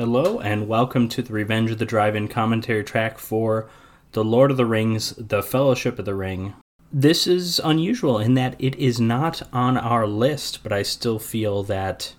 [0.00, 3.68] Hello, and welcome to the Revenge of the Drive In commentary track for
[4.12, 6.54] The Lord of the Rings, The Fellowship of the Ring.
[6.90, 11.62] This is unusual in that it is not on our list, but I still feel
[11.64, 12.14] that.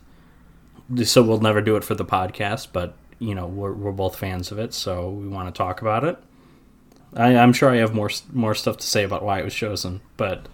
[1.03, 4.51] So we'll never do it for the podcast, but, you know, we're, we're both fans
[4.51, 6.19] of it, so we want to talk about it.
[7.15, 10.01] I, I'm sure I have more more stuff to say about why it was chosen,
[10.17, 10.45] but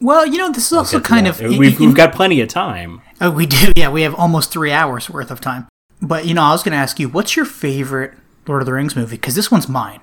[0.00, 1.40] Well, you know, this is also kind that.
[1.40, 3.02] of we've, we've got plenty of time.
[3.20, 3.72] Oh, we do.
[3.76, 5.66] Yeah, we have almost three hours worth of time.
[6.02, 8.12] But you know, I was going to ask you, what's your favorite
[8.46, 9.16] Lord of the Rings movie?
[9.16, 10.00] Because this one's mine.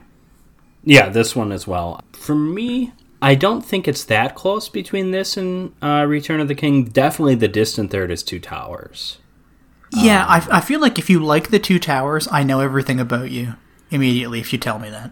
[0.83, 2.01] Yeah, this one as well.
[2.13, 6.55] For me, I don't think it's that close between this and uh, Return of the
[6.55, 6.85] King.
[6.85, 9.17] Definitely the distant third is Two Towers.
[9.91, 12.99] Yeah, Um, I, I feel like if you like the Two Towers, I know everything
[12.99, 13.55] about you
[13.91, 15.11] immediately if you tell me that.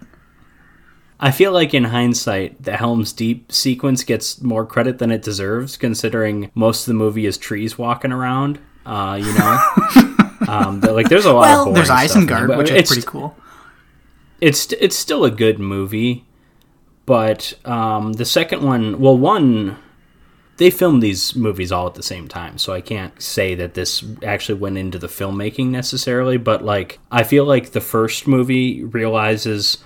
[1.20, 5.76] I feel like in hindsight, the Helm's Deep sequence gets more credit than it deserves,
[5.76, 8.60] considering most of the movie is trees walking around.
[8.86, 10.16] Uh, you know,
[10.48, 11.44] um, the- like there's a lot.
[11.46, 13.36] of Well, boring there's stuff Isengard, but which is pretty cool.
[14.42, 16.26] it's it's still a good movie,
[17.06, 19.78] but um, the second one, well, one
[20.58, 24.04] they filmed these movies all at the same time, so I can't say that this
[24.24, 26.38] actually went into the filmmaking necessarily.
[26.38, 29.78] But like, I feel like the first movie realizes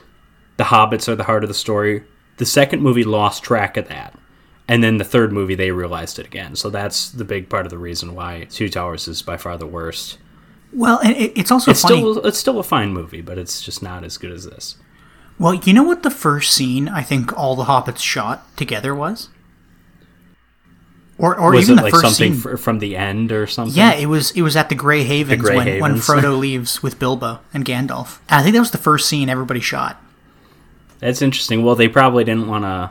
[0.56, 2.04] the hobbits are the heart of the story.
[2.38, 4.18] The second movie lost track of that.
[4.70, 6.56] And then the third movie, they realized it again.
[6.56, 9.68] So that's the big part of the reason why Two Towers is by far the
[9.68, 10.20] worst.
[10.74, 11.98] Well, and it, it's also It's funny.
[11.98, 14.78] still it's still a fine movie, but it's just not as good as this.
[15.40, 19.30] Well, you know what the first scene I think all the hobbits shot together was?
[21.18, 22.42] Or, or was even it the like first something scene.
[22.42, 23.78] fr- from the end or something?
[23.78, 26.98] Yeah, it was it was at the Grey Havens, Grey when, when Frodo leaves with
[27.00, 28.20] Bilbo and Gandalf.
[28.28, 30.02] And I think that was the first scene everybody shot.
[31.00, 31.64] that's interesting.
[31.64, 32.90] Well, they probably didn't want to.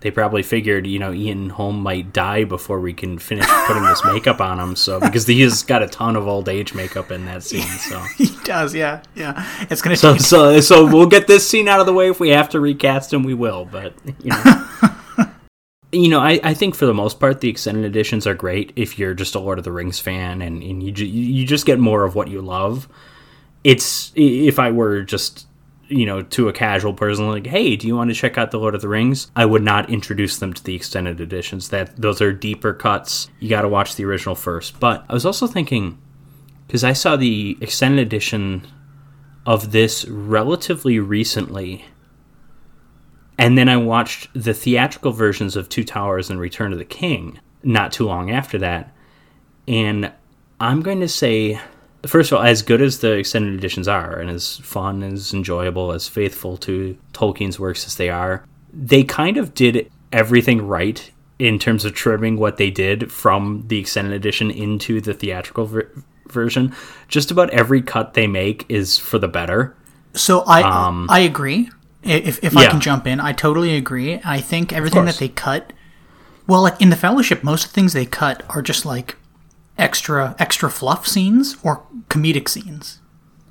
[0.00, 4.04] They probably figured, you know, Ian Holm might die before we can finish putting this
[4.04, 4.76] makeup on him.
[4.76, 8.28] So because he's got a ton of old age makeup in that scene, so He
[8.44, 9.44] does, yeah, yeah.
[9.70, 12.08] It's gonna so take so so we'll get this scene out of the way.
[12.08, 13.64] If we have to recast him, we will.
[13.64, 14.64] But you know.
[15.90, 18.98] You know, I, I think for the most part, the extended editions are great if
[18.98, 22.04] you're just a Lord of the Rings fan and, and you, you just get more
[22.04, 22.88] of what you love.
[23.64, 25.47] It's if I were just
[25.88, 28.58] you know to a casual person like hey do you want to check out the
[28.58, 29.30] lord of the rings?
[29.34, 31.70] I would not introduce them to the extended editions.
[31.70, 33.28] That those are deeper cuts.
[33.40, 34.78] You got to watch the original first.
[34.80, 35.98] But i was also thinking
[36.66, 38.66] because i saw the extended edition
[39.46, 41.84] of this relatively recently
[43.38, 47.40] and then i watched the theatrical versions of two towers and return of the king
[47.62, 48.94] not too long after that
[49.66, 50.12] and
[50.60, 51.58] i'm going to say
[52.06, 55.92] first of all, as good as the extended editions are, and as fun, as enjoyable,
[55.92, 61.58] as faithful to Tolkien's works as they are, they kind of did everything right in
[61.58, 65.90] terms of trimming what they did from the extended edition into the theatrical ver-
[66.28, 66.74] version.
[67.08, 69.74] Just about every cut they make is for the better.
[70.14, 70.62] So I
[71.08, 71.68] I agree.
[72.04, 74.20] I- If if I Um, can jump in, I totally agree.
[74.24, 75.72] I think everything that they cut,
[76.46, 79.16] well, like in the Fellowship, most of the things they cut are just like
[79.78, 83.00] extra extra fluff scenes or comedic scenes.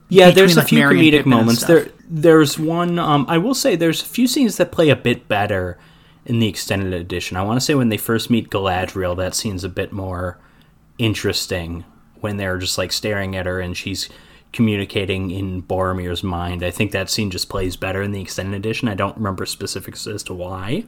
[0.10, 1.66] Yeah, there's a few and comedic moments.
[1.66, 2.98] There, there's one.
[3.00, 5.78] Um, I will say there's a few scenes that play a bit better
[6.26, 7.38] in the extended edition.
[7.38, 10.40] I want to say when they first meet Galadriel, that scene's a bit more
[10.98, 11.84] interesting
[12.22, 14.09] when they're just like staring at her and she's
[14.54, 16.64] communicating in Boromir's mind.
[16.64, 18.88] I think that scene just plays better in the extended edition.
[18.88, 20.86] I don't remember specifics as to why.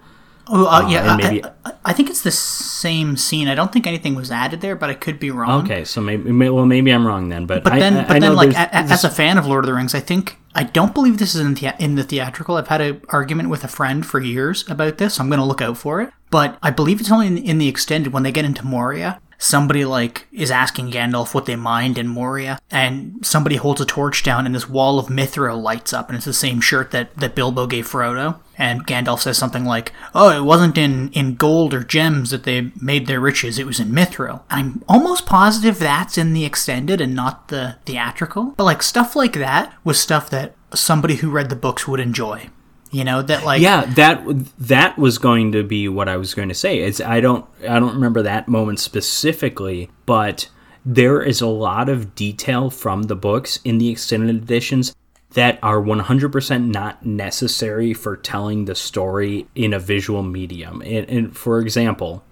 [0.52, 3.48] Oh uh, yeah, and I- maybe- I, I, think it's the same scene.
[3.48, 5.64] I don't think anything was added there, but I could be wrong.
[5.64, 8.20] Okay, so maybe may- well maybe I'm wrong then, but But then, I, but I
[8.20, 10.38] then, like there's- a, a- as a fan of Lord of the Rings, I think
[10.56, 12.56] I don't believe this is in the in the theatrical.
[12.58, 15.20] I've had an argument with a friend for years about this.
[15.20, 16.10] I'm going to look out for it.
[16.32, 19.20] But I believe it's only in, in the extended when they get into Moria.
[19.42, 24.22] Somebody like is asking Gandalf what they mined in Moria, and somebody holds a torch
[24.22, 27.36] down, and this wall of mithril lights up, and it's the same shirt that that
[27.36, 28.40] Bilbo gave Frodo.
[28.58, 32.74] And Gandalf says something like, "Oh, it wasn't in in gold or gems that they
[32.82, 37.16] made their riches; it was in mithril." I'm almost positive that's in the extended and
[37.16, 38.54] not the theatrical.
[38.58, 42.50] But like stuff like that was stuff that somebody who read the books would enjoy.
[42.92, 44.24] You know that like yeah that
[44.58, 46.80] that was going to be what i was going to say.
[46.80, 50.50] It's i don't i don't remember that moment specifically but
[50.86, 54.96] there is a lot of detail from the books in the extended editions
[55.32, 60.82] that are 100% not necessary for telling the story in a visual medium.
[60.82, 62.24] And, and for example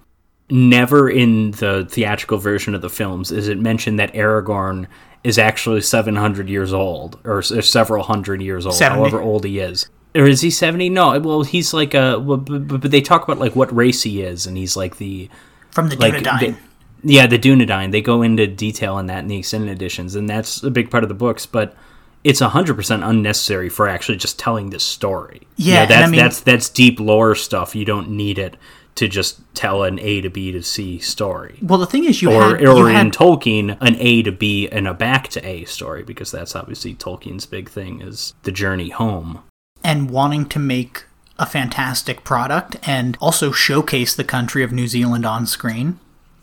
[0.50, 4.86] never in the theatrical version of the films is it mentioned that aragorn
[5.22, 8.98] is actually 700 years old or or several hundred years old 70.
[8.98, 12.38] however old he is or is he 70 no well he's like a but,
[12.80, 15.28] but they talk about like what race he is and he's like the
[15.70, 16.40] from the like Dunedain.
[16.40, 16.56] the-
[17.04, 17.92] Yeah, the Dunedain.
[17.92, 21.04] They go into detail in that in the extended editions, and that's a big part
[21.04, 21.46] of the books.
[21.46, 21.76] But
[22.24, 25.42] it's hundred percent unnecessary for actually just telling this story.
[25.56, 27.76] You Yeah, know, that's I mean- that's that's deep lore stuff.
[27.76, 28.56] You don't need it
[28.96, 31.58] to just tell an A to B to C story.
[31.62, 34.32] Well, the thing is, you Or, had, you or had in Tolkien, an A to
[34.32, 38.50] B and a back to A story, because that's obviously Tolkien's big thing is the
[38.50, 39.42] journey home.
[39.82, 41.04] And wanting to make
[41.38, 45.98] a fantastic product and also showcase the country of New Zealand on screen.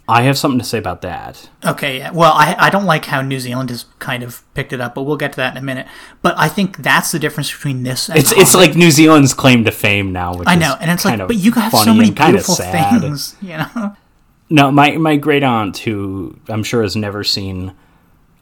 [0.08, 1.50] I have something to say about that.
[1.66, 4.94] Okay, well, I, I don't like how New Zealand has kind of picked it up,
[4.94, 5.88] but we'll get to that in a minute.
[6.22, 9.64] But I think that's the difference between this and It's it's like New Zealand's claim
[9.66, 10.36] to fame now.
[10.36, 12.18] Which I is know, and it's kind like, but you have so funny many and
[12.18, 13.96] kind of beautiful things, you know.
[14.48, 17.74] No, my my great aunt, who I'm sure has never seen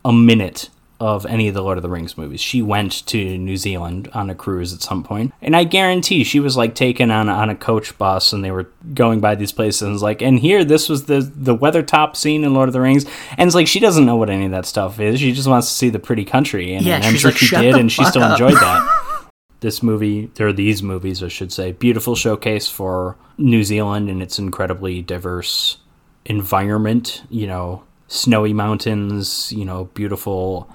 [0.03, 0.69] a minute
[1.03, 4.29] of any of the Lord of the Rings movies, she went to New Zealand on
[4.29, 7.49] a cruise at some point, and I guarantee she was like taken on a, on
[7.49, 10.63] a coach bus, and they were going by these places, and it's like, and here
[10.63, 13.05] this was the the Weathertop scene in Lord of the Rings,
[13.37, 15.19] and it's like she doesn't know what any of that stuff is.
[15.19, 17.75] She just wants to see the pretty country, and Yeah, I'm sure like, she did,
[17.75, 19.29] and she still up." enjoyed that.
[19.59, 24.39] this movie, or these movies, I should say, beautiful showcase for New Zealand and its
[24.39, 25.79] incredibly diverse
[26.25, 27.23] environment.
[27.29, 29.51] You know, snowy mountains.
[29.51, 30.69] You know, beautiful.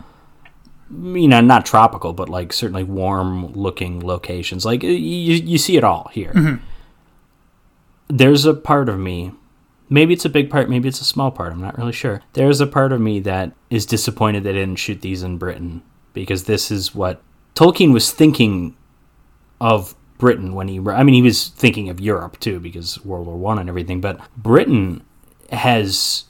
[0.90, 4.64] You know, not tropical, but like certainly warm-looking locations.
[4.64, 6.32] Like you, you see it all here.
[6.32, 6.64] Mm-hmm.
[8.08, 9.32] There's a part of me.
[9.90, 11.52] Maybe it's a big part, maybe it's a small part.
[11.52, 12.22] I'm not really sure.
[12.32, 15.82] There's a part of me that is disappointed they didn't shoot these in Britain
[16.12, 17.22] because this is what
[17.54, 18.76] Tolkien was thinking
[19.60, 20.78] of Britain when he.
[20.78, 24.00] I mean, he was thinking of Europe too because World War One and everything.
[24.00, 25.04] But Britain
[25.50, 26.24] has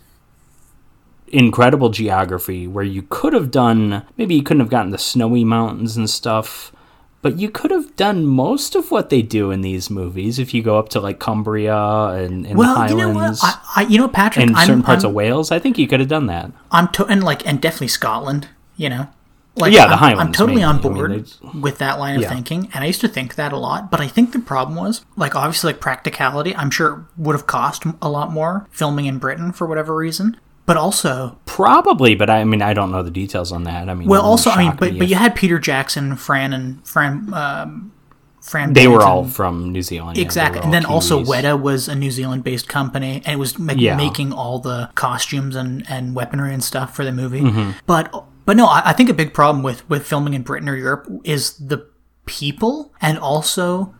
[1.32, 4.04] incredible geography where you could have done.
[4.16, 6.72] Maybe you couldn't have gotten the snowy mountains and stuff.
[7.20, 10.62] But you could have done most of what they do in these movies if you
[10.62, 13.14] go up to like Cumbria and, and Well, the you know what?
[13.16, 15.50] Highlands I, I you know, Patrick, and I'm, certain parts I'm, of Wales.
[15.50, 16.52] I think you could have done that.
[16.70, 18.46] I'm to- and like and definitely Scotland.
[18.76, 19.08] You know,
[19.56, 20.90] like Yeah, the I'm, Highlands I'm totally on mainly.
[20.90, 21.10] I board
[21.42, 22.28] mean, with that line of Yeah.
[22.28, 23.90] thinking, and I used to think that a lot.
[23.90, 26.54] But I think the problem was like obviously like practicality.
[26.54, 30.36] I'm sure it would have cost a lot more filming in Britain for whatever reason.
[30.69, 33.88] But also, Probably, but I mean, I don't know the details on that.
[33.88, 36.53] I mean, well, also, I mean, but me but if you had Peter Jackson, Fran,
[36.53, 37.93] and Fran, um,
[38.43, 38.75] Fran.
[38.75, 40.19] they were all from New Zealand.
[40.19, 41.43] Exactly, and then also Kiwis.
[41.43, 43.97] Weta was a New Zealand-based company, and it was Yeah.
[43.97, 47.41] making all the costumes and, and weaponry and stuff for the movie.
[47.41, 47.71] Mm-hmm.
[47.87, 48.12] But
[48.44, 51.09] but no, I, I think a big problem with with filming in Britain or Europe
[51.25, 51.87] is the
[52.26, 53.94] people, and also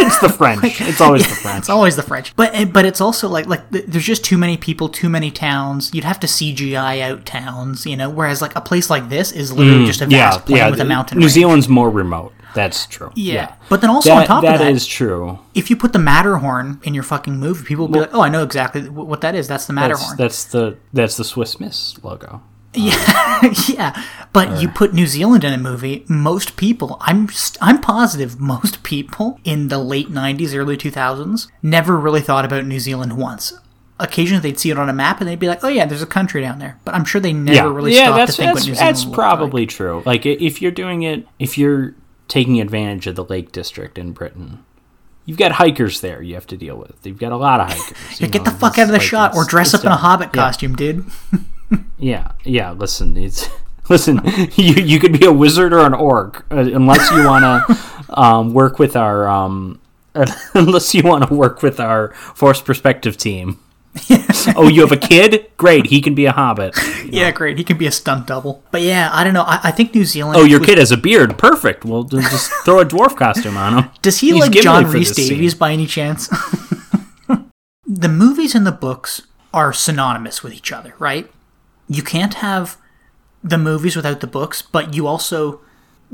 [0.00, 0.80] It's the French.
[0.80, 1.58] It's always the French.
[1.60, 2.34] it's always the French.
[2.36, 5.90] But eh, but it's also like like there's just too many people, too many towns.
[5.94, 8.10] You'd have to CGI out towns, you know.
[8.10, 10.70] Whereas like a place like this is literally just a Mm, yeah, vast plain yeah.
[10.70, 11.18] with a mountain.
[11.18, 11.32] New range.
[11.32, 12.32] Zealand's more remote.
[12.54, 13.10] That's true.
[13.16, 13.56] Yeah.
[13.68, 15.40] But then also on that, top that of that, is true.
[15.54, 18.28] if you put the Matterhorn in your fucking movie, people will be like, "Oh, I
[18.28, 19.48] know exactly what that is.
[19.48, 22.42] That's the That's, Matterhorn." that's the that's the Swiss Miss logo.
[22.74, 24.04] Yeah, uh, yeah.
[24.32, 27.28] but you put New Zealand in a movie, most people, I'm
[27.60, 32.80] I'm positive most people in the late 90s, early 2000s never really thought about New
[32.80, 33.52] Zealand once.
[34.00, 36.06] Occasionally they'd see it on a map and they'd be like, "Oh yeah, there's a
[36.06, 38.12] country down there." But I'm sure they never yeah, really yeah.
[38.12, 40.02] stopped to think that's, what New Zealand that's probably true.
[40.04, 41.94] Like if you're doing it, if you're
[42.26, 44.64] taking advantage of the Lake District in Britain.
[45.26, 46.94] You've got hikers there you have to deal with.
[47.04, 47.88] You've got a lot of hikers.
[48.20, 49.92] you Yeah, get know, the fuck out of the like shot or dress up in
[49.92, 50.42] a hobbit Yeah.
[50.42, 51.04] costume, dude.
[51.98, 52.72] Yeah, yeah.
[52.72, 53.48] Listen, it's
[53.88, 54.20] listen.
[54.56, 57.78] You you could be a wizard or an orc, uh, unless you want to
[58.20, 59.80] um, work with our um,
[60.54, 63.58] unless you want to work with our forced perspective team.
[64.56, 65.48] oh, you have a kid?
[65.56, 66.74] Great, he can be a hobbit.
[67.06, 67.58] Yeah, great.
[67.58, 68.60] He can be a stunt double.
[68.72, 69.44] But yeah, I don't know.
[69.46, 71.38] I, I think New Zealand Oh, your was- kid has a beard.
[71.38, 71.84] Perfect.
[71.84, 73.90] Well, just throw a dwarf costume on him.
[74.02, 75.58] Does he He's like John Rhys Davies scene.
[75.60, 76.28] by any chance?
[77.86, 79.22] the movies and the books
[79.52, 81.30] are synonymous with each other, right?
[81.88, 82.78] You can't have
[83.42, 85.60] the movies without the books, but you also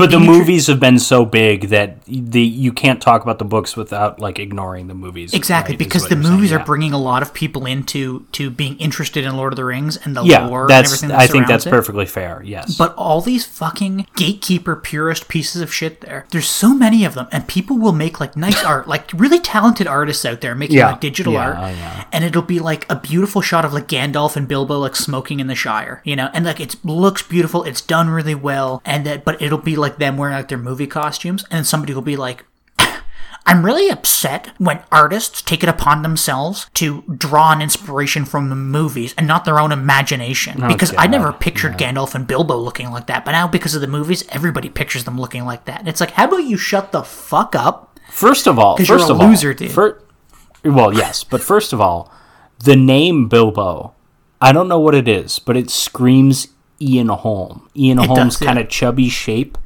[0.00, 3.76] But the movies have been so big that the you can't talk about the books
[3.76, 5.34] without like ignoring the movies.
[5.34, 6.58] exactly right, because the you're saying, movies yeah.
[6.58, 9.96] are bringing a lot of people into to being interested in Lord of the Rings
[9.98, 11.10] and the yeah, lore and everything.
[11.10, 11.70] That I think that's it.
[11.70, 12.42] perfectly fair.
[12.44, 16.26] Yes, But all these fucking gatekeeper purist pieces of shit there.
[16.30, 19.86] There's so many of them, and people will make like nice art, like really talented
[19.86, 20.92] artists out there making Yeah.
[20.92, 22.04] like digital art, oh, yeah.
[22.12, 25.46] and it'll be like a beautiful shot of like Gandalf and Bilbo like smoking in
[25.46, 29.24] the Shire, you know, and like it looks beautiful, it's done really well, and that
[29.24, 32.44] but it'll be like them wearing like their movie costumes, and somebody will be like.
[33.46, 38.54] I'm really upset when artists take it upon themselves to draw an inspiration from the
[38.54, 40.62] movies and not their own imagination.
[40.62, 43.80] Oh, because I never pictured Gandalf and Bilbo looking like that, but now because of
[43.80, 45.80] the movies, everybody pictures them looking like that.
[45.80, 47.98] And it's like, how about you shut the fuck up?
[48.10, 49.70] First of all, 'Cause first you're a of loser, all, dude.
[49.72, 50.02] fir-
[50.62, 52.12] well, yes, but first of all,
[52.62, 53.94] the name Bilbo,
[54.40, 56.48] I don't know what it is, but it screams
[56.80, 57.68] Ian Holm.
[57.74, 59.56] Ian It Holm's kind of chubby shape.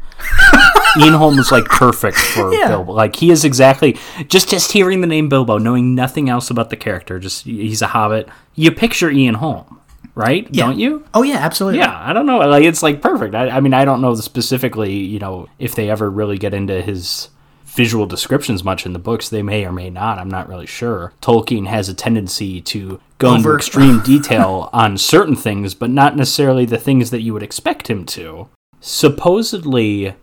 [1.00, 2.68] Ian Holm is like perfect for Yeah.
[2.68, 2.92] Bilbo.
[2.92, 3.96] Like he is exactly
[4.28, 7.18] just just hearing the name Bilbo, knowing nothing else about the character.
[7.18, 8.28] Just he's a hobbit.
[8.54, 9.80] You picture Ian Holm,
[10.14, 10.50] right?
[10.52, 11.04] Don't you?
[11.12, 11.80] Oh yeah, absolutely.
[11.80, 12.38] Yeah, I don't know.
[12.38, 13.34] Like it's like perfect.
[13.34, 14.94] I, I mean, I don't know specifically.
[14.94, 17.28] You know, if they ever really get into his
[17.64, 20.20] visual descriptions much in the books, they may or may not.
[20.20, 21.12] I'm not really sure.
[21.20, 26.16] Tolkien has a tendency to go into Over- extreme detail on certain things, but not
[26.16, 28.48] necessarily the things that you would expect him to.
[28.86, 30.14] Supposedly,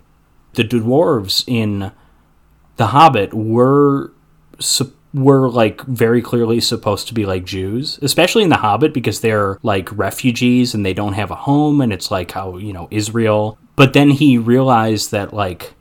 [0.54, 1.92] the dwarves in
[2.76, 4.14] The Hobbit were
[5.16, 9.58] were like very clearly supposed to be like Jews, especially in The Hobbit because they're
[9.64, 13.58] like refugees and they don't have a home, and it's like how you know Israel.
[13.76, 15.74] But then he realized that like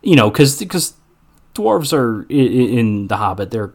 [0.00, 0.94] you know because because
[1.54, 3.74] dwarves are in, in The Hobbit they're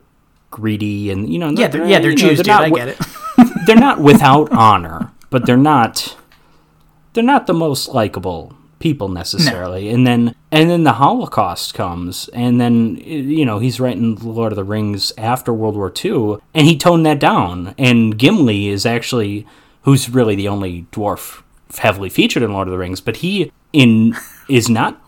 [0.49, 2.47] greedy and you know Yeah, they're, yeah, they're you know, Jews, dude.
[2.47, 2.97] not I get it.
[3.67, 6.15] they're not without honor, but they're not
[7.13, 9.89] they're not the most likable people necessarily.
[9.89, 14.55] And then and then the Holocaust comes, and then you know he's writing Lord of
[14.55, 17.75] the Rings after World War II, and he toned that down.
[17.77, 19.45] And Gimli is actually
[19.83, 21.43] who's really the only dwarf
[21.77, 24.15] heavily featured in Lord of the Rings, but he in
[24.49, 25.01] is not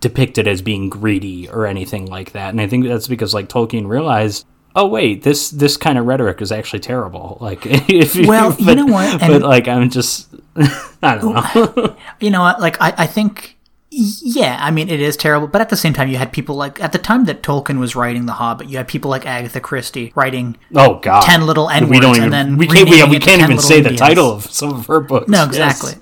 [0.00, 2.50] depicted as being greedy or anything like that.
[2.50, 4.46] And I think that's because like Tolkien realized,
[4.76, 7.38] oh wait, this this kind of rhetoric is actually terrible.
[7.40, 9.20] Like if you, Well, you know what?
[9.20, 10.34] but like I'm just
[11.02, 11.96] I don't know.
[12.20, 12.60] you know what?
[12.60, 13.56] Like, I, I think,
[13.90, 16.80] yeah, I mean, it is terrible, but at the same time, you had people like,
[16.80, 20.12] at the time that Tolkien was writing The Hobbit, you had people like Agatha Christie
[20.14, 21.22] writing oh god.
[21.22, 24.00] 10 little N words and then we can't we, we can't even say the Indians.
[24.00, 25.28] title of some of her books.
[25.28, 25.48] No, Yes.
[25.48, 25.94] exactly.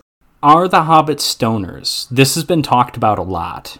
[0.42, 2.09] Are the Hobbit stoners?
[2.11, 3.76] This has been talked about a lot.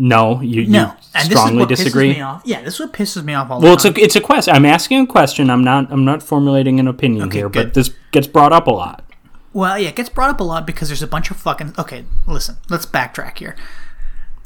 [0.00, 0.94] No, you, No.
[1.14, 2.12] you strongly this is what disagree.
[2.14, 2.42] Me off.
[2.44, 4.54] Yeah, this is what pisses me off all Well, the it's a it's a question.
[4.54, 5.50] I'm asking a question.
[5.50, 7.66] I'm not I'm not formulating an opinion Okay, here, good.
[7.68, 9.04] but this gets brought up a lot.
[9.52, 11.74] Well, yeah, it gets brought up a lot because there's a bunch of fucking.
[11.78, 13.56] Okay, listen, let's backtrack here.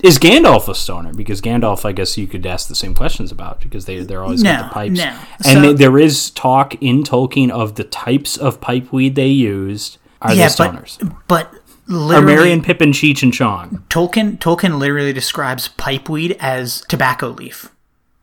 [0.02, 1.12] Is Gandalf a stoner?
[1.14, 4.42] Because Gandalf, I guess you could ask the same questions about because they they're always
[4.42, 4.98] got the pipes.
[4.98, 5.04] no.
[5.04, 9.28] And So- they, there is talk in Tolkien of the types of pipe weed they
[9.28, 9.98] used.
[10.20, 11.16] Are yeah, they stoners?
[11.28, 13.84] but Are literally, and Pippin, Cheech and Chong?
[13.90, 17.70] Tolkien Tolkien literally describes pipeweed as tobacco leaf,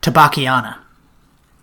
[0.01, 0.77] tabaciana,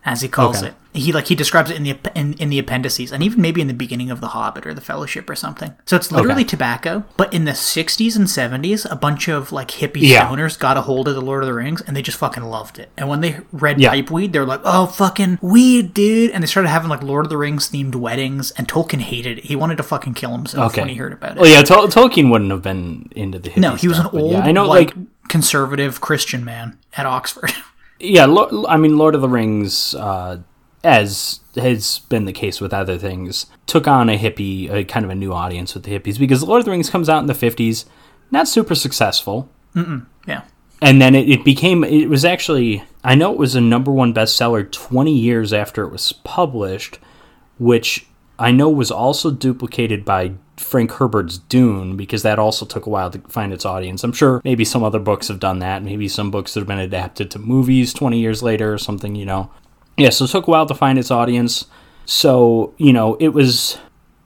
[0.04, 0.68] as he calls Okay.
[0.68, 0.74] it.
[0.98, 3.66] He like he describes it in the in, in the appendices and even maybe in
[3.68, 5.74] the beginning of the Hobbit or the Fellowship or something.
[5.86, 6.48] So it's literally Okay.
[6.50, 7.04] tobacco.
[7.16, 10.28] But in the '60s and '70s, a bunch of like hippie Yeah.
[10.28, 12.78] stoners got a hold of the Lord of the Rings and they just fucking loved
[12.78, 12.90] it.
[12.96, 13.90] And when they read Yeah.
[13.94, 17.30] pipeweed, they were like, "Oh fucking weed, dude!" And they started having like Lord of
[17.30, 18.50] the Rings themed weddings.
[18.52, 19.44] And Tolkien hated it.
[19.44, 20.82] He wanted to fucking kill himself Okay.
[20.82, 21.40] when he heard about it.
[21.40, 24.14] Well, yeah, Tol- Tolkien wouldn't have been into the hippie No, he was an stuff,
[24.14, 27.52] old, yeah, I know, white, like conservative Christian man at Oxford.
[28.00, 28.26] yeah,
[28.68, 30.38] I mean, Lord of the Rings, uh,
[30.84, 35.10] as has been the case with other things, took on a hippie, a kind of
[35.10, 37.34] a new audience with the hippies because Lord of the Rings comes out in the
[37.34, 37.84] fifties,
[38.30, 39.48] not super successful,
[40.26, 40.42] yeah.
[40.80, 41.84] and then it, it became.
[41.84, 45.90] It was actually, I know it was a number one bestseller twenty years after it
[45.90, 46.98] was published,
[47.58, 48.06] which
[48.38, 53.10] I know was also duplicated by Frank Herbert's Dune because that also took a while
[53.10, 54.04] to find its audience.
[54.04, 55.82] I'm sure maybe some other books have done that.
[55.82, 59.26] Maybe some books that have been adapted to movies 20 years later or something, you
[59.26, 59.50] know.
[59.98, 61.66] Yeah, so it took a while to find its audience.
[62.06, 63.78] So, you know, it was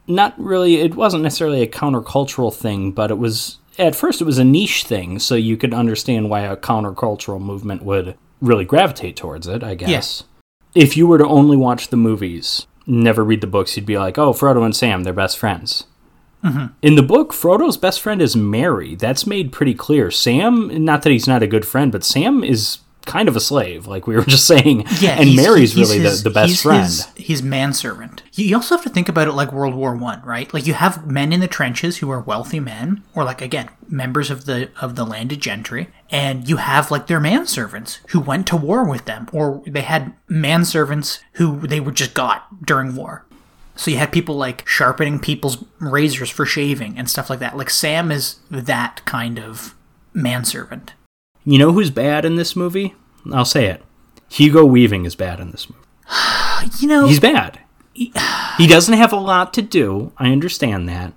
[0.07, 4.39] not really, it wasn't necessarily a countercultural thing, but it was, at first, it was
[4.39, 5.19] a niche thing.
[5.19, 10.25] So you could understand why a countercultural movement would really gravitate towards it, I guess.
[10.75, 14.19] If you were to only watch the movies, never read the books, you'd be like,
[14.19, 15.85] oh, Frodo and Sam, they're best friends.
[16.43, 16.67] Mm-hmm.
[16.83, 18.97] In the book, Frodo's best friend is Merry.
[18.97, 20.11] That's made pretty clear.
[20.11, 23.87] Sam, not that he's not a good friend, but Sam is kind of a slave,
[23.87, 24.85] like we were just saying.
[25.01, 26.83] Yeah, and Merry's really his- the, the best he's friend.
[26.85, 28.23] His, he's manservant.
[28.35, 30.53] You you also have to think about it like World War One, right?
[30.53, 34.31] Like you have men in the trenches who are wealthy men, or like again members
[34.31, 38.57] of the of the landed gentry, and you have like their manservants who went to
[38.57, 43.25] war with them, or they had manservants who they were just got during war.
[43.75, 47.57] So you had people like sharpening people's razors for shaving and stuff like that.
[47.57, 49.75] Like Sam is that kind of
[50.13, 50.93] manservant.
[51.45, 52.95] You know who's bad in this movie?
[53.33, 53.83] I'll say it.
[54.31, 55.83] Hugo Weaving is bad in this movie.
[56.81, 57.59] You know, He's bad.
[57.93, 60.13] He doesn't have a lot to do.
[60.17, 61.13] I understand that.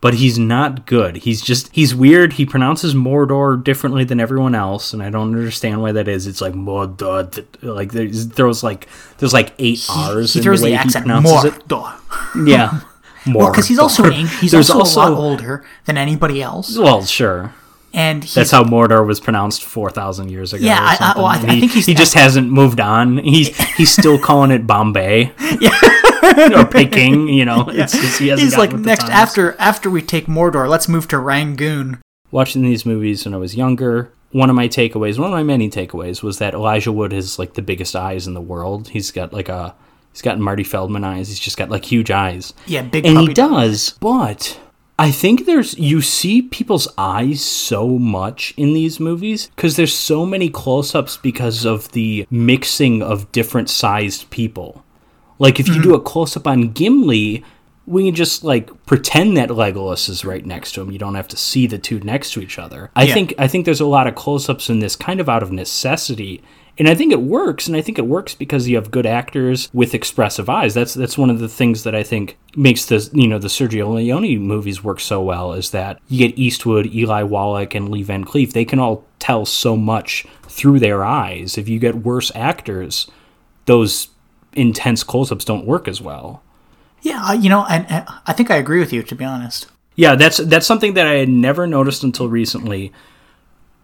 [0.00, 1.16] But he's not good.
[1.18, 2.34] He's just he's weird.
[2.34, 6.26] He pronounces Mordor differently than everyone else, and I don't understand why that is.
[6.26, 10.66] It's like Mordor, like there's throws like there's like eight R's he in throws the
[10.66, 11.46] the accent he pronounces more.
[11.46, 11.68] it.
[11.68, 11.92] Duh.
[12.46, 12.80] Yeah,
[13.24, 17.04] more Well, because he's also he's There's also, a lot older than anybody else, well,
[17.04, 17.54] sure.
[17.94, 20.64] And he's That's how Mordor was pronounced four thousand years ago.
[20.66, 23.18] Yeah, or I- I- well, I- And I think he's- he just hasn't moved on.
[23.18, 25.32] He's he's still calling it Bombay
[26.56, 27.28] or Peking.
[27.28, 30.88] You know, it's just, he hasn't he's like next after after we take Mordor, let's
[30.88, 32.00] move to Rangoon.
[32.30, 35.70] watching these movies when I was younger, one of my takeaways, one of my many
[35.70, 38.88] takeaways, was that Elijah Wood has like the biggest eyes in the world.
[38.88, 39.74] He's got like a
[40.12, 41.28] he's got Marty Feldman eyes.
[41.28, 42.52] He's just got like huge eyes.
[42.66, 44.58] Yeah, big and he does, but
[44.98, 50.24] I think there's you see people's eyes so much in these movies because there's so
[50.24, 54.84] many close-ups because of the mixing of different sized people.
[55.40, 55.94] Like if you do mm-hmm.
[55.94, 57.44] a close-up on Gimli,
[57.86, 60.92] we can just like pretend that Legolas is right next to him.
[60.92, 62.90] You don't have to see the two next to each other.
[62.94, 63.14] I Yeah.
[63.14, 66.40] think I think there's a lot of close-ups in this kind of out of necessity.
[66.76, 69.68] And I think it works, and I think it works because you have good actors
[69.72, 70.74] with expressive eyes.
[70.74, 73.94] That's that's one of the things that I think makes the you know the Sergio
[73.94, 78.24] Leone movies work so well is that you get Eastwood, Eli Wallach, and Lee Van
[78.24, 78.52] Cleef.
[78.52, 81.56] They can all tell so much through their eyes.
[81.56, 83.08] If you get worse actors,
[83.66, 84.08] those
[84.54, 86.42] intense close-ups don't work as well.
[87.02, 89.68] Yeah, you know, and, and I think I agree with you to be honest.
[89.94, 92.92] Yeah, that's that's something that I had never noticed until recently.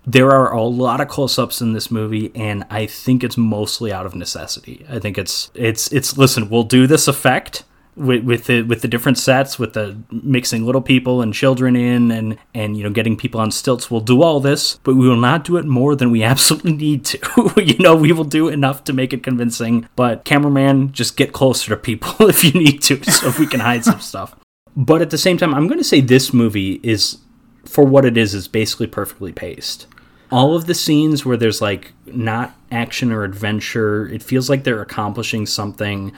[0.06, 4.06] There are a lot of close-ups in this movie, and I think it's mostly out
[4.06, 4.84] of necessity.
[4.88, 7.64] I think it's it's it's listen, we'll do this effect
[7.96, 12.10] with with the with the different sets, with the mixing little people and children in,
[12.10, 13.90] and and you know getting people on stilts.
[13.90, 17.04] We'll do all this, but we will not do it more than we absolutely need
[17.06, 17.52] to.
[17.62, 19.88] you know, we will do enough to make it convincing.
[19.96, 23.60] But cameraman, just get closer to people if you need to, so if we can
[23.60, 24.34] hide some stuff.
[24.76, 27.18] But at the same time, I'm going to say this movie is,
[27.64, 29.86] for what it is, is basically perfectly paced.
[30.30, 34.80] All of the scenes where there's like not action or adventure, it feels like they're
[34.82, 36.12] accomplishing something.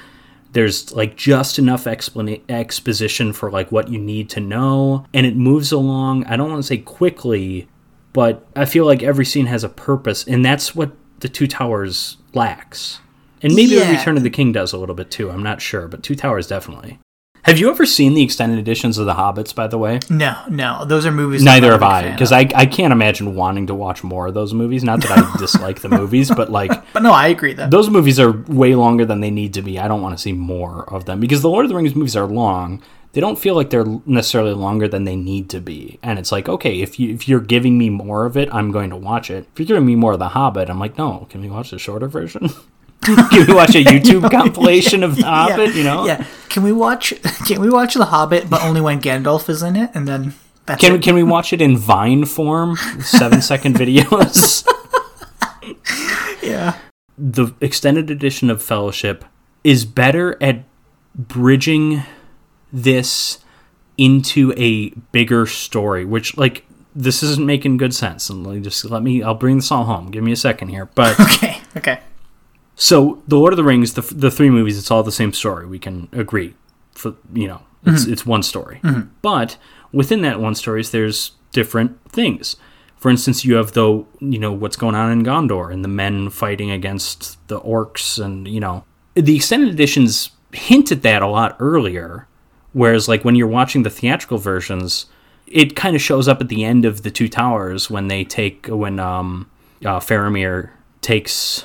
[0.52, 5.34] There's like just enough explana- exposition for like what you need to know, and it
[5.36, 6.24] moves along.
[6.26, 7.68] I don't want to say quickly,
[8.12, 12.18] but I feel like every scene has a purpose, and that's what the Two Towers
[12.34, 12.98] lacks.
[13.40, 13.86] And maybe Yeah.
[13.90, 15.30] the Return of the King does a little bit too.
[15.30, 16.98] I'm not sure, but Two Towers definitely.
[17.44, 19.98] Have you ever seen the extended editions of The Hobbits, by the way?
[20.08, 21.42] No, no, those are movies.
[21.42, 22.30] Neither have I, because.
[22.30, 24.84] I, I can't imagine wanting to watch more of those movies.
[24.84, 27.72] Not that I dislike the movies, but like But no, I agree that.
[27.72, 29.78] those movies are way longer than they need to be.
[29.80, 32.14] I don't want to see more of them because the Lord of the Rings movies
[32.16, 32.80] are long.
[33.12, 35.98] They don't feel like they're necessarily longer than they need to be.
[36.02, 38.88] And it's like, okay, if you if you're giving me more of it, I'm going
[38.90, 39.48] to watch it.
[39.52, 41.78] If you're giving me more of The Hobbit, I'm like, no, can we watch the
[41.78, 42.48] shorter version?
[43.30, 45.74] can we watch a YouTube compilation of The Hobbit?
[45.74, 47.12] You know, Yeah, can we watch?
[47.46, 50.34] Can we watch The Hobbit, but only when Gandalf is in it, and then
[50.66, 51.02] that's Can, it.
[51.02, 52.76] can we watch it in Vine form?
[53.00, 54.66] Seven second videos.
[56.42, 56.76] Yeah,
[57.16, 59.24] the extended edition of Fellowship
[59.64, 60.64] is better at
[61.14, 62.02] bridging
[62.72, 63.38] this
[63.96, 68.28] into a bigger story, which like this isn't making good sense.
[68.28, 70.10] And just let me, I'll bring this all home.
[70.10, 70.86] Give me a second here.
[70.94, 72.00] But okay, okay.
[72.82, 75.66] So the Lord of the Rings, the the three movies, it's all the same story.
[75.66, 76.54] We can agree.
[76.94, 78.80] For you know, it's it's one story.
[79.22, 79.56] But
[79.92, 82.56] within that one story, there's different things.
[82.96, 86.28] For instance, you have the you know what's going on in Gondor and the men
[86.28, 91.56] fighting against the orcs, and you know the extended editions hint at that a lot
[91.60, 92.26] earlier.
[92.72, 95.06] Whereas, like when you're watching the theatrical versions,
[95.46, 98.66] it kind of shows up at the end of the Two Towers when they take
[98.66, 99.48] when um,
[99.84, 101.64] uh, Faramir takes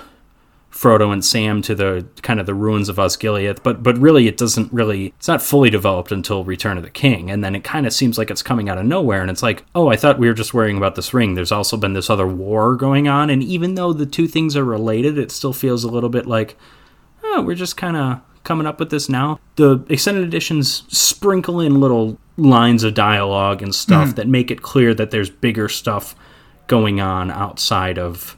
[0.78, 4.38] Frodo and Sam to the kind of the ruins of Osgiliath, but but really it
[4.38, 7.88] doesn't really it's not fully developed until Return of the King, and then it kind
[7.88, 10.28] of seems like it's coming out of nowhere, and it's like, oh, I thought we
[10.28, 11.34] were just worrying about this ring.
[11.34, 14.64] There's also been this other war going on, and even though the two things are
[14.64, 16.56] related, it still feels a little bit like,
[17.24, 19.40] oh, we're just kind of coming up with this now.
[19.56, 24.16] The extended editions sprinkle in little lines of dialogue and stuff mm-hmm.
[24.16, 26.16] that make it clear that there's bigger stuff
[26.68, 28.38] going on outside of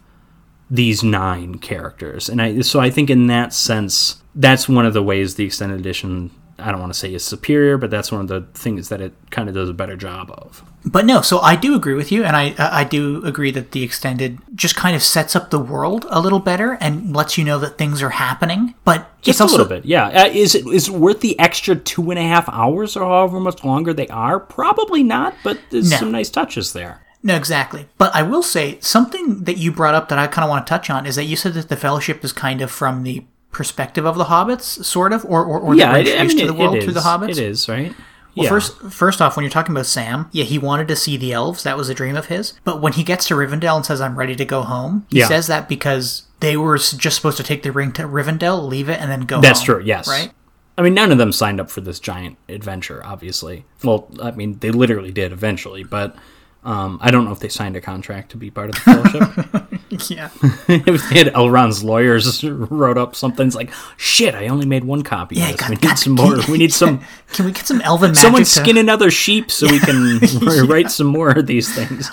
[0.69, 2.29] these nine characters.
[2.29, 5.79] And I so I think in that sense, that's one of the ways the extended
[5.79, 8.99] edition I don't want to say is superior, but that's one of the things that
[8.99, 10.61] it kind of does a better job of.
[10.85, 13.83] But no, so I do agree with you, and I I do agree that the
[13.83, 17.59] extended just kind of sets up the world a little better and lets you know
[17.59, 18.75] that things are happening.
[18.85, 20.07] But Just it's also a little bit, yeah.
[20.07, 23.39] Uh, is it is it worth the extra two and a half hours or however
[23.39, 24.39] much longer they are?
[24.39, 25.97] Probably not, but there's No.
[25.97, 27.01] some nice touches there.
[27.21, 27.87] No, exactly.
[27.97, 30.69] But I will say something that you brought up that I kind of want to
[30.69, 34.05] touch on is that you said that the Fellowship is kind of from the perspective
[34.05, 36.53] of the hobbits, sort of, or or, or Yeah, they're it, I mean, to the
[36.53, 37.31] world through the hobbits.
[37.31, 37.93] It is right.
[38.35, 38.49] Well, yeah.
[38.49, 41.63] first, first off, when you're talking about Sam, yeah, he wanted to see the elves.
[41.63, 42.53] That was a dream of his.
[42.63, 45.27] But when he gets to Rivendell and says, "I'm ready to go home," he Yeah.
[45.27, 49.01] says that because they were just supposed to take the ring to Rivendell, leave it,
[49.01, 49.41] and then go.
[49.41, 49.83] That's home, true.
[49.83, 50.07] Yes.
[50.07, 50.31] Right.
[50.77, 53.01] I mean, none of them signed up for this giant adventure.
[53.03, 53.65] Obviously.
[53.83, 56.15] Well, I mean, they literally did eventually, but
[56.63, 60.09] Um, I don't know if they signed a contract to be part of the fellowship.
[60.09, 60.29] yeah.
[60.67, 65.03] if they had Elrond's lawyers wrote up something, it's like, shit, I only made one
[65.03, 65.61] copy Yeah, of this.
[65.61, 66.37] God- we need God, some more.
[66.49, 67.01] We need some.
[67.31, 68.21] Can we get some elven magic?
[68.21, 70.19] Someone to- skin another sheep so we can
[70.67, 72.11] write some more of these things.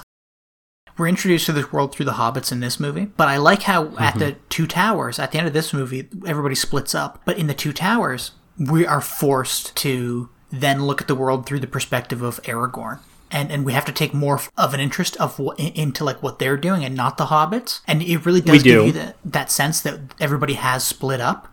[0.97, 3.87] We're introduced to this world through the hobbits in this movie, but I like how
[3.99, 4.19] at Mm-hmm.
[4.21, 7.21] the Two Towers, at the end of this movie, everybody splits up.
[7.27, 11.61] But in the Two Towers, we are forced to then look at the world through
[11.61, 13.01] the perspective of Aragorn.
[13.31, 16.39] And, and we have to take more of an interest of what, into like what
[16.39, 18.87] they're doing and not the hobbits and it really does We give do.
[18.87, 21.49] you that that sense that everybody has split up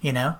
[0.00, 0.36] you know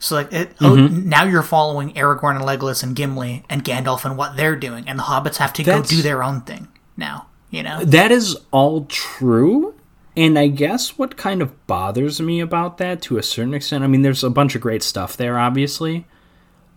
[0.00, 1.08] so like it, oh, Mm-hmm.
[1.08, 4.98] now you're following Aragorn and Legolas and Gimli and Gandalf and what they're doing and
[4.98, 8.36] the hobbits have to That's- go do their own thing now you know That is
[8.50, 9.74] all true.
[10.16, 13.86] And I guess what kind of bothers me about that to a certain extent, I
[13.86, 16.04] mean, there's a bunch of great stuff there, obviously,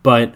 [0.03, 0.35] but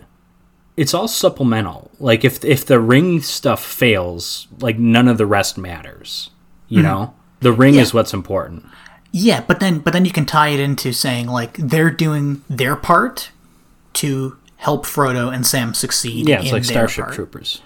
[0.77, 1.91] it's all supplemental.
[1.99, 6.29] Like, if, if the ring stuff fails, like, none of the rest matters.
[6.69, 6.87] You mm-hmm.
[6.87, 7.13] know?
[7.41, 7.81] The ring Yeah.
[7.81, 8.65] is what's important.
[9.11, 12.75] Yeah, but then but then you can tie it into saying like they're doing their
[12.75, 13.31] part
[13.93, 16.27] to help Frodo and Sam succeed.
[16.27, 17.15] Yeah, it's in like Starship part.
[17.15, 17.55] Troopers.